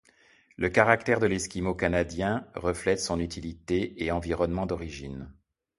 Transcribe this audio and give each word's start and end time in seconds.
Le 0.57 0.67
caractère 0.69 1.19
de 1.19 1.27
l'Esquimau 1.27 1.75
Canadien 1.75 2.47
reflète 2.55 2.99
son 2.99 3.19
utilité 3.19 4.03
et 4.03 4.09
environnement 4.11 4.65
d'origine. 4.65 5.31